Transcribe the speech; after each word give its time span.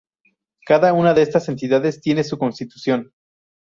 Cada 0.65 0.93
una 0.93 1.13
de 1.13 1.21
estas 1.21 1.47
entidades 1.47 2.01
tiene 2.01 2.23
su 2.23 2.39
constitución. 2.39 3.13